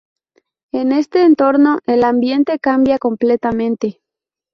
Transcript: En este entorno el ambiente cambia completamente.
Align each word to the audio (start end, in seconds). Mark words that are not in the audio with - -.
En 0.71 0.93
este 0.93 1.21
entorno 1.21 1.77
el 1.85 2.03
ambiente 2.03 2.57
cambia 2.57 2.97
completamente. 2.97 4.01